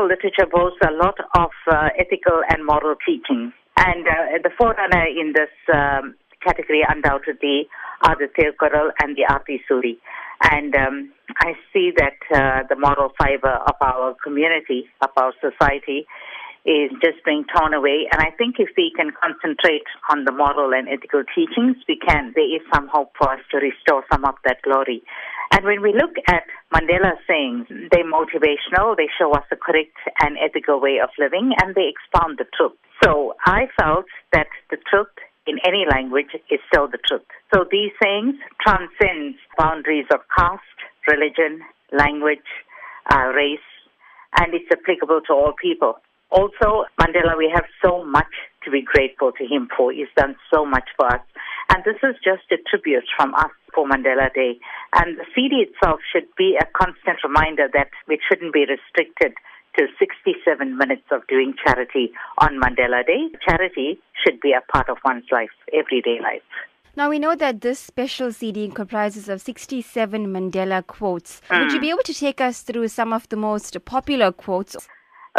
[0.00, 3.52] Literature boasts a lot of uh, ethical and moral teaching.
[3.76, 7.68] And uh, the forerunner in this um, category undoubtedly
[8.02, 9.98] are the Thirukkural and the Aathisoodi.
[10.50, 16.06] And um, I see that uh, the moral fiber of our community, of our society,
[16.64, 18.06] is just being torn away.
[18.10, 22.32] And I think if we can concentrate on the moral and ethical teachings, we can.
[22.34, 25.02] There is some hope for us to restore some of that glory.
[25.52, 30.36] And when we look at Mandela's sayings, they're motivational, they show us a correct and
[30.42, 32.72] ethical way of living, and they expound the truth.
[33.04, 35.12] So I felt that the truth
[35.46, 37.26] in any language is still the truth.
[37.52, 40.62] So these sayings transcend boundaries of caste,
[41.06, 41.60] religion,
[41.92, 42.48] language,
[43.12, 43.68] uh, race,
[44.40, 45.96] and it's applicable to all people.
[46.30, 48.32] Also, Mandela, we have so much
[48.64, 49.92] to be grateful to him for.
[49.92, 51.20] He's done so much for us.
[51.70, 54.58] And this is just a tribute from us for Mandela Day.
[54.94, 59.34] And the CD itself should be a constant reminder that we shouldn't be restricted
[59.78, 63.28] to 67 minutes of doing charity on Mandela Day.
[63.46, 66.42] Charity should be a part of one's life, everyday life.
[66.94, 71.40] Now, we know that this special CD comprises of 67 Mandela quotes.
[71.48, 71.60] Mm.
[71.60, 74.76] Would you be able to take us through some of the most popular quotes?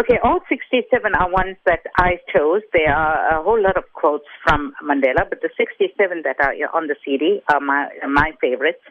[0.02, 2.61] Okay, all 67 are ones that I chose.
[2.73, 6.88] There are a whole lot of quotes from Mandela, but the 67 that are on
[6.88, 8.81] the CD are my, my favorites.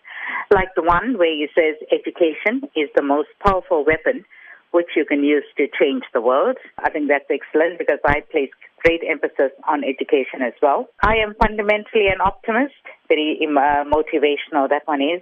[0.52, 4.24] Like the one where he says, education is the most powerful weapon
[4.70, 6.56] which you can use to change the world.
[6.78, 8.50] I think that's excellent because I place
[8.82, 10.86] great emphasis on education as well.
[11.02, 12.78] I am fundamentally an optimist,
[13.08, 15.20] very uh, motivational, that one is.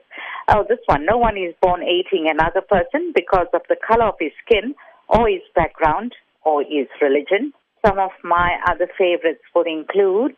[0.48, 4.14] Oh, this one, no one is born hating another person because of the color of
[4.20, 4.74] his skin
[5.10, 7.52] or his background or his religion.
[7.86, 10.34] Some of my other favorites would include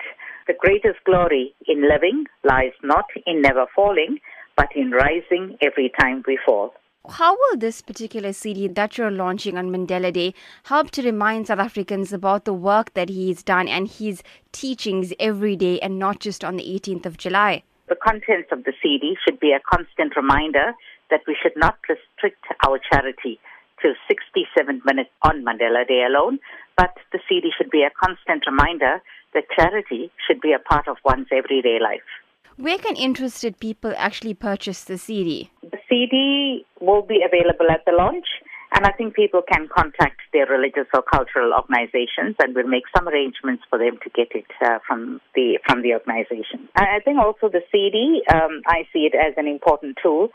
[0.46, 4.18] the greatest glory in living lies not in never falling,
[4.56, 6.74] but in rising every time we fall.
[7.08, 10.34] How will this particular CD that you're launching on Mandela Day
[10.64, 15.56] help to remind South Africans about the work that he's done and his teachings every
[15.56, 17.64] day and not just on the 18th of July?
[17.88, 20.74] The contents of the CD should be a constant reminder
[21.10, 23.40] that we should not restrict our charity
[23.82, 26.38] to 67 minutes on Mandela Day alone,
[26.76, 29.02] but the CD should be a constant reminder
[29.34, 32.08] that charity should be a part of one's everyday life.
[32.56, 35.50] Where can interested people actually purchase the CD?
[35.62, 38.26] The CD will be available at the launch,
[38.74, 43.08] and I think people can contact their religious or cultural organizations, and we'll make some
[43.08, 46.68] arrangements for them to get it uh, from the from the organization.
[46.76, 50.28] I think also the CD, um, I see it as an important tool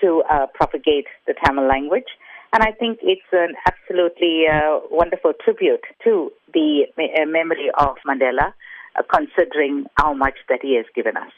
[0.00, 2.10] to uh, propagate the Tamil language.
[2.52, 8.52] And I think it's an absolutely uh, wonderful tribute to the uh, memory of Mandela,
[8.96, 11.32] uh, considering how much that he has given us.